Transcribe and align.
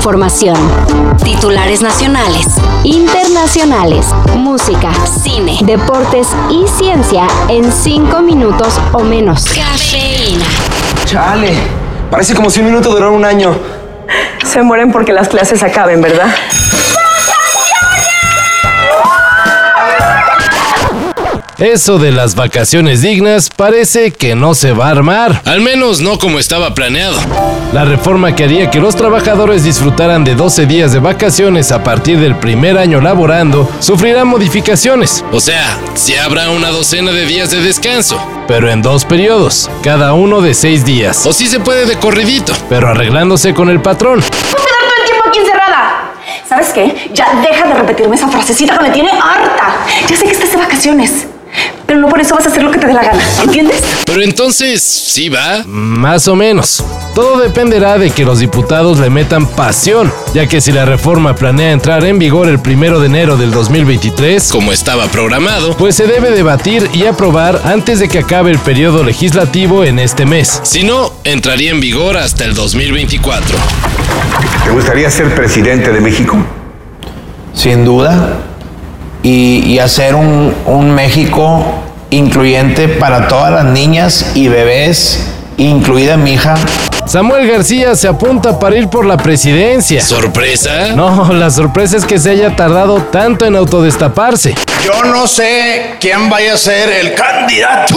información. 0.00 0.56
Titulares 1.22 1.82
nacionales, 1.82 2.46
internacionales, 2.84 4.06
música, 4.34 4.90
cine, 5.22 5.58
deportes 5.62 6.28
y 6.48 6.66
ciencia 6.66 7.26
en 7.50 7.70
cinco 7.70 8.22
minutos 8.22 8.80
o 8.92 9.00
menos. 9.00 9.44
Cafeína. 9.44 10.46
Chale, 11.04 11.52
parece 12.10 12.34
como 12.34 12.48
si 12.48 12.60
un 12.60 12.66
minuto 12.68 12.88
durara 12.88 13.10
un 13.10 13.26
año. 13.26 13.54
Se 14.46 14.62
mueren 14.62 14.90
porque 14.90 15.12
las 15.12 15.28
clases 15.28 15.62
acaben, 15.62 16.00
¿verdad? 16.00 16.30
Eso 21.60 21.98
de 21.98 22.10
las 22.10 22.36
vacaciones 22.36 23.02
dignas 23.02 23.50
parece 23.54 24.12
que 24.12 24.34
no 24.34 24.54
se 24.54 24.72
va 24.72 24.86
a 24.86 24.92
armar. 24.92 25.42
Al 25.44 25.60
menos 25.60 26.00
no 26.00 26.18
como 26.18 26.38
estaba 26.38 26.72
planeado. 26.72 27.18
La 27.74 27.84
reforma 27.84 28.34
que 28.34 28.44
haría 28.44 28.70
que 28.70 28.80
los 28.80 28.96
trabajadores 28.96 29.62
disfrutaran 29.62 30.24
de 30.24 30.34
12 30.34 30.64
días 30.64 30.94
de 30.94 31.00
vacaciones 31.00 31.70
a 31.70 31.84
partir 31.84 32.18
del 32.18 32.34
primer 32.36 32.78
año 32.78 33.02
laborando 33.02 33.68
sufrirá 33.78 34.24
modificaciones. 34.24 35.22
O 35.32 35.40
sea, 35.40 35.78
si 35.92 36.16
habrá 36.16 36.48
una 36.48 36.70
docena 36.70 37.12
de 37.12 37.26
días 37.26 37.50
de 37.50 37.60
descanso. 37.60 38.18
Pero 38.48 38.70
en 38.70 38.80
dos 38.80 39.04
periodos, 39.04 39.70
cada 39.82 40.14
uno 40.14 40.40
de 40.40 40.54
seis 40.54 40.86
días. 40.86 41.26
O 41.26 41.34
si 41.34 41.46
se 41.46 41.60
puede 41.60 41.84
de 41.84 41.96
corridito. 41.96 42.54
Pero 42.70 42.88
arreglándose 42.88 43.52
con 43.52 43.68
el 43.68 43.82
patrón. 43.82 44.22
quedar 44.22 44.30
todo 44.40 44.98
el 44.98 45.04
tiempo 45.04 45.28
aquí 45.28 45.38
encerrada! 45.40 46.12
¿Sabes 46.48 46.68
qué? 46.70 47.10
Ya 47.12 47.38
deja 47.46 47.68
de 47.68 47.74
repetirme 47.74 48.16
esa 48.16 48.28
frasecita 48.28 48.78
que 48.78 48.84
me 48.84 48.90
tiene 48.92 49.10
harta. 49.10 49.84
Ya 50.08 50.16
sé 50.16 50.24
que 50.24 50.32
estás 50.32 50.50
de 50.52 50.56
vacaciones. 50.56 51.26
Pero 51.90 52.02
no 52.02 52.08
por 52.08 52.20
eso 52.20 52.36
vas 52.36 52.46
a 52.46 52.50
hacer 52.50 52.62
lo 52.62 52.70
que 52.70 52.78
te 52.78 52.86
dé 52.86 52.92
la 52.92 53.02
gana, 53.02 53.20
¿entiendes? 53.42 53.82
Pero 54.06 54.22
entonces, 54.22 54.80
¿sí 54.80 55.28
va? 55.28 55.64
Más 55.66 56.28
o 56.28 56.36
menos. 56.36 56.84
Todo 57.16 57.40
dependerá 57.40 57.98
de 57.98 58.10
que 58.10 58.24
los 58.24 58.38
diputados 58.38 59.00
le 59.00 59.10
metan 59.10 59.44
pasión, 59.44 60.12
ya 60.32 60.46
que 60.46 60.60
si 60.60 60.70
la 60.70 60.84
reforma 60.84 61.34
planea 61.34 61.72
entrar 61.72 62.04
en 62.04 62.20
vigor 62.20 62.48
el 62.48 62.60
primero 62.60 63.00
de 63.00 63.06
enero 63.06 63.36
del 63.36 63.50
2023, 63.50 64.52
como 64.52 64.70
estaba 64.70 65.06
programado, 65.06 65.76
pues 65.76 65.96
se 65.96 66.06
debe 66.06 66.30
debatir 66.30 66.88
y 66.94 67.06
aprobar 67.06 67.60
antes 67.64 67.98
de 67.98 68.06
que 68.06 68.20
acabe 68.20 68.52
el 68.52 68.60
periodo 68.60 69.02
legislativo 69.02 69.82
en 69.82 69.98
este 69.98 70.26
mes. 70.26 70.60
Si 70.62 70.84
no, 70.84 71.12
entraría 71.24 71.72
en 71.72 71.80
vigor 71.80 72.16
hasta 72.18 72.44
el 72.44 72.54
2024. 72.54 73.58
¿Te 74.62 74.70
gustaría 74.70 75.10
ser 75.10 75.34
presidente 75.34 75.90
de 75.90 76.00
México? 76.00 76.38
Sin 77.52 77.84
duda 77.84 78.46
y, 79.22 79.78
hacer 79.78 80.14
un, 80.14 80.54
un 80.66 80.94
México 80.94 81.64
incluyente 82.10 82.88
para 82.88 83.28
todas 83.28 83.52
las 83.52 83.64
niñas 83.64 84.32
y 84.34 84.48
bebés, 84.48 85.26
incluida 85.56 86.16
mi 86.16 86.32
hija. 86.32 86.54
Samuel 87.06 87.48
García 87.50 87.96
se 87.96 88.06
apunta 88.06 88.58
para 88.58 88.76
ir 88.76 88.88
por 88.88 89.04
la 89.04 89.16
presidencia. 89.16 90.00
¿Sorpresa? 90.00 90.92
No, 90.94 91.32
la 91.32 91.50
sorpresa 91.50 91.96
es 91.96 92.04
que 92.04 92.18
se 92.18 92.30
haya 92.30 92.54
tardado 92.54 93.02
tanto 93.10 93.44
en 93.46 93.56
autodestaparse. 93.56 94.54
Yo 94.84 95.02
no 95.04 95.26
sé 95.26 95.96
quién 95.98 96.30
vaya 96.30 96.54
a 96.54 96.56
ser 96.56 96.88
el 96.88 97.14
candidato. 97.14 97.96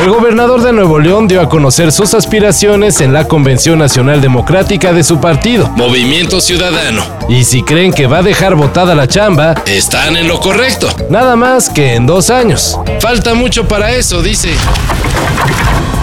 El 0.00 0.10
gobernador 0.10 0.62
de 0.62 0.72
Nuevo 0.72 1.00
León 1.00 1.26
dio 1.26 1.40
a 1.40 1.48
conocer 1.48 1.90
sus 1.90 2.14
aspiraciones 2.14 3.00
en 3.00 3.12
la 3.12 3.26
Convención 3.26 3.80
Nacional 3.80 4.20
Democrática 4.20 4.92
de 4.92 5.02
su 5.02 5.20
partido, 5.20 5.68
Movimiento 5.70 6.40
Ciudadano. 6.40 7.02
Y 7.28 7.42
si 7.42 7.64
creen 7.64 7.92
que 7.92 8.06
va 8.06 8.18
a 8.18 8.22
dejar 8.22 8.54
botada 8.54 8.94
la 8.94 9.08
chamba, 9.08 9.54
están 9.66 10.16
en 10.16 10.28
lo 10.28 10.38
correcto. 10.38 10.88
Nada 11.10 11.34
más 11.34 11.68
que 11.68 11.96
en 11.96 12.06
dos 12.06 12.30
años. 12.30 12.78
Falta 13.00 13.34
mucho 13.34 13.66
para 13.66 13.90
eso, 13.90 14.22
dice. 14.22 14.54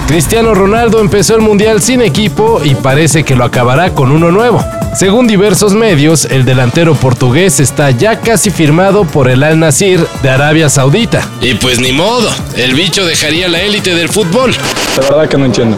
Cristiano 0.07 0.53
Ronaldo 0.53 0.99
empezó 0.99 1.35
el 1.35 1.41
Mundial 1.41 1.81
sin 1.81 2.01
equipo 2.01 2.61
y 2.63 2.75
parece 2.75 3.23
que 3.23 3.35
lo 3.35 3.45
acabará 3.45 3.91
con 3.91 4.11
uno 4.11 4.29
nuevo. 4.29 4.63
Según 4.95 5.27
diversos 5.27 5.73
medios, 5.73 6.23
el 6.23 6.45
delantero 6.45 6.95
portugués 6.95 7.59
está 7.59 7.91
ya 7.91 8.21
casi 8.21 8.49
firmado 8.49 9.03
por 9.03 9.29
el 9.29 9.43
Al 9.43 9.59
Nasir 9.59 9.99
de 10.23 10.29
Arabia 10.29 10.69
Saudita. 10.69 11.27
Y 11.41 11.55
pues 11.55 11.81
ni 11.81 11.91
modo, 11.91 12.29
el 12.55 12.73
bicho 12.75 13.05
dejaría 13.05 13.49
la 13.49 13.61
élite 13.61 13.93
del 13.93 14.07
fútbol. 14.07 14.55
La 14.95 15.03
verdad 15.03 15.27
que 15.27 15.37
no 15.37 15.45
entiendo. 15.45 15.77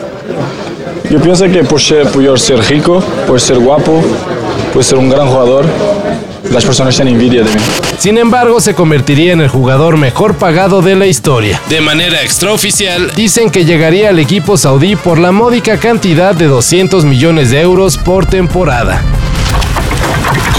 Yo 1.10 1.20
pienso 1.20 1.46
que 1.46 1.64
por 1.64 1.82
ser, 1.82 2.08
por 2.10 2.40
ser 2.40 2.60
rico, 2.60 3.04
por 3.26 3.42
ser 3.42 3.58
guapo, 3.58 4.04
por 4.72 4.84
ser 4.84 5.00
un 5.00 5.10
gran 5.10 5.28
jugador, 5.28 5.66
las 6.52 6.66
personas 6.66 6.96
tienen 6.96 7.16
envidia 7.16 7.44
de 7.44 7.54
mí. 7.54 7.62
Sin 7.98 8.18
embargo, 8.18 8.60
se 8.60 8.74
convertiría 8.74 9.34
en 9.34 9.42
el 9.42 9.50
jugador 9.50 9.98
mejor 9.98 10.36
pagado 10.36 10.82
de 10.82 10.96
la 10.96 11.08
historia. 11.08 11.62
De 11.70 11.82
manera 11.82 12.22
extraoficial, 12.22 13.12
dicen 13.16 13.50
que 13.50 13.66
llegaría 13.66 14.10
al 14.10 14.20
equipo 14.20 14.58
saudí 14.58 14.96
por 14.96 15.20
la 15.20 15.32
módica 15.32 15.80
cantidad 15.80 16.36
de 16.36 16.46
200 16.46 17.06
millones 17.06 17.52
de 17.52 17.62
euros 17.62 17.98
por 17.98 18.26
temporada. 18.26 19.04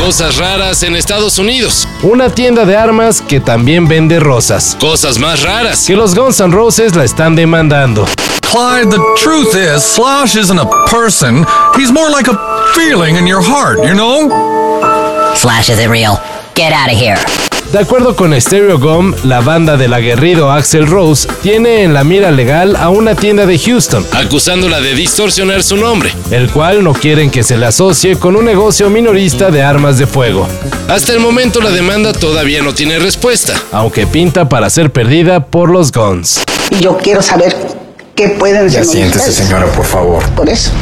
Cosas 0.04 0.36
raras 0.36 0.82
en 0.84 0.96
Estados 0.96 1.38
Unidos. 1.38 1.88
Una 2.02 2.30
tienda 2.30 2.64
de 2.64 2.76
armas 2.76 3.20
que 3.20 3.40
también 3.40 3.88
vende 3.88 4.20
rosas. 4.20 4.76
Cosas 4.80 5.18
más 5.18 5.42
raras. 5.42 5.84
Que 5.86 5.96
los 5.96 6.14
Guns 6.14 6.40
N' 6.40 6.52
Roses 6.52 6.94
la 6.94 7.04
están 7.04 7.34
demandando. 7.34 8.06
Clyde, 8.50 8.90
the 8.90 9.00
truth 9.22 9.54
is, 9.54 9.82
Slash 9.82 10.36
isn't 10.36 10.58
a 10.58 10.66
person. 10.90 11.44
He's 11.76 11.92
more 11.92 12.10
like 12.10 12.28
a 12.30 12.38
feeling 12.74 13.16
in 13.16 13.26
your 13.26 13.42
heart, 13.42 13.84
you 13.84 13.94
know? 13.94 14.57
Slash 15.38 15.70
isn't 15.70 15.88
real. 15.88 16.18
Get 16.56 16.72
out 16.72 16.92
of 16.92 17.00
here. 17.00 17.16
De 17.70 17.78
acuerdo 17.78 18.16
con 18.16 18.38
Stereo 18.40 18.80
Gum, 18.80 19.14
la 19.22 19.40
banda 19.40 19.76
del 19.76 19.94
aguerrido 19.94 20.50
Axel 20.50 20.88
Rose 20.88 21.28
tiene 21.42 21.84
en 21.84 21.94
la 21.94 22.02
mira 22.02 22.32
legal 22.32 22.74
a 22.74 22.88
una 22.88 23.14
tienda 23.14 23.46
de 23.46 23.56
Houston, 23.56 24.04
acusándola 24.14 24.80
de 24.80 24.94
distorsionar 24.94 25.62
su 25.62 25.76
nombre, 25.76 26.12
el 26.32 26.50
cual 26.50 26.82
no 26.82 26.92
quieren 26.92 27.30
que 27.30 27.44
se 27.44 27.56
le 27.56 27.66
asocie 27.66 28.18
con 28.18 28.34
un 28.34 28.46
negocio 28.46 28.90
minorista 28.90 29.52
de 29.52 29.62
armas 29.62 29.96
de 29.98 30.08
fuego. 30.08 30.48
Hasta 30.88 31.12
el 31.12 31.20
momento 31.20 31.60
la 31.60 31.70
demanda 31.70 32.12
todavía 32.12 32.60
no 32.60 32.74
tiene 32.74 32.98
respuesta, 32.98 33.54
aunque 33.70 34.08
pinta 34.08 34.48
para 34.48 34.68
ser 34.70 34.90
perdida 34.90 35.46
por 35.46 35.70
los 35.70 35.92
Guns. 35.92 36.40
Yo 36.80 36.96
quiero 36.96 37.22
saber 37.22 37.54
qué 38.16 38.30
pueden 38.30 38.68
Ya 38.70 38.82
siéntese, 38.82 39.30
señora, 39.30 39.66
por 39.66 39.84
favor. 39.84 40.28
Por 40.30 40.48
eso. 40.48 40.72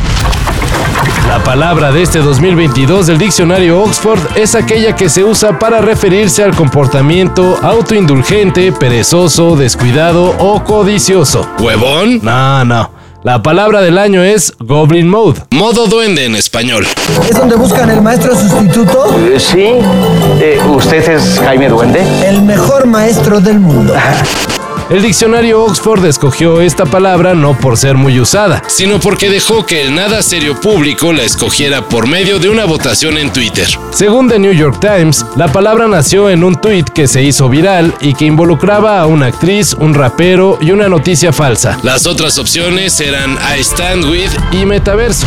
La 1.28 1.42
palabra 1.42 1.92
de 1.92 2.02
este 2.02 2.20
2022 2.20 3.06
del 3.06 3.18
diccionario 3.18 3.82
Oxford 3.82 4.20
es 4.36 4.54
aquella 4.54 4.94
que 4.94 5.08
se 5.08 5.24
usa 5.24 5.58
para 5.58 5.80
referirse 5.80 6.42
al 6.42 6.54
comportamiento 6.54 7.58
autoindulgente, 7.62 8.72
perezoso, 8.72 9.56
descuidado 9.56 10.34
o 10.38 10.62
codicioso. 10.64 11.48
¿Huevón? 11.58 12.20
No, 12.22 12.64
no. 12.64 12.90
La 13.22 13.42
palabra 13.42 13.80
del 13.80 13.98
año 13.98 14.22
es 14.22 14.54
Goblin 14.60 15.08
Mode. 15.08 15.42
Modo 15.50 15.88
duende 15.88 16.26
en 16.26 16.36
español. 16.36 16.86
¿Es 17.28 17.36
donde 17.36 17.56
buscan 17.56 17.90
el 17.90 18.00
maestro 18.00 18.36
sustituto? 18.36 19.16
Eh, 19.18 19.40
sí. 19.40 19.66
Eh, 20.40 20.60
¿Usted 20.68 21.08
es 21.10 21.40
Jaime 21.40 21.68
Duende? 21.68 22.04
El 22.24 22.42
mejor 22.42 22.86
maestro 22.86 23.40
del 23.40 23.58
mundo. 23.58 23.94
El 24.88 25.02
diccionario 25.02 25.64
Oxford 25.64 26.04
escogió 26.06 26.60
esta 26.60 26.86
palabra 26.86 27.34
no 27.34 27.58
por 27.58 27.76
ser 27.76 27.96
muy 27.96 28.20
usada, 28.20 28.62
sino 28.68 29.00
porque 29.00 29.28
dejó 29.28 29.66
que 29.66 29.82
el 29.82 29.92
nada 29.92 30.22
serio 30.22 30.60
público 30.60 31.12
la 31.12 31.24
escogiera 31.24 31.82
por 31.88 32.06
medio 32.06 32.38
de 32.38 32.48
una 32.48 32.66
votación 32.66 33.18
en 33.18 33.32
Twitter. 33.32 33.66
Según 33.90 34.28
The 34.28 34.38
New 34.38 34.52
York 34.52 34.78
Times, 34.80 35.26
la 35.34 35.48
palabra 35.48 35.88
nació 35.88 36.30
en 36.30 36.44
un 36.44 36.54
tweet 36.54 36.84
que 36.84 37.08
se 37.08 37.20
hizo 37.24 37.48
viral 37.48 37.96
y 38.00 38.14
que 38.14 38.26
involucraba 38.26 39.00
a 39.00 39.06
una 39.06 39.26
actriz, 39.26 39.74
un 39.74 39.92
rapero 39.92 40.56
y 40.60 40.70
una 40.70 40.88
noticia 40.88 41.32
falsa. 41.32 41.76
Las 41.82 42.06
otras 42.06 42.38
opciones 42.38 43.00
eran 43.00 43.32
I 43.58 43.60
Stand 43.62 44.04
With 44.04 44.30
y 44.52 44.66
Metaverso. 44.66 45.26